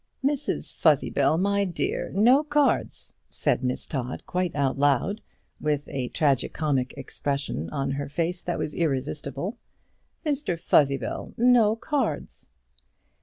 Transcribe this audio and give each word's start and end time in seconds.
"Mrs 0.25 0.75
Fuzzybell, 0.75 1.37
my 1.39 1.63
dear, 1.63 2.09
no 2.15 2.43
cards!" 2.43 3.13
said 3.29 3.63
Miss 3.63 3.85
Todd, 3.85 4.23
quite 4.25 4.55
out 4.55 4.79
loud, 4.79 5.21
with 5.59 5.87
a 5.89 6.07
tragic 6.07 6.53
comic 6.53 6.91
expression 6.97 7.69
in 7.71 7.91
her 7.91 8.09
face 8.09 8.41
that 8.41 8.57
was 8.57 8.73
irresistible. 8.73 9.59
"Mr 10.25 10.59
Fuzzybell, 10.59 11.35
no 11.37 11.75
cards!" 11.75 12.47